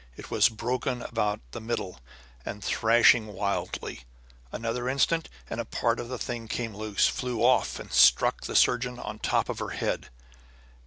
[0.17, 1.99] It was broken about the middle
[2.43, 4.05] and thrashing wildly.
[4.51, 8.55] Another instant, and a part of the thing came loose, flew off, and struck the
[8.55, 10.09] surgeon on the top of her head.